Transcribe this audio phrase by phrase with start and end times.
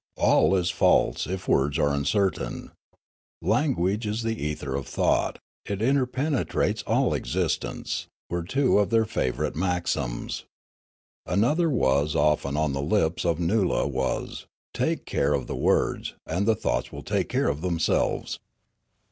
[0.17, 2.71] "All is false, if words are uncertain,""
[3.39, 9.55] Language is the ether of thought; it interpenetrates all existence," were two of their favourite
[9.55, 10.45] maxims.
[11.27, 16.15] Another that was often on the lips of Noola was:" Take care of the words,
[16.25, 18.39] and the thoughts will take care of themselves.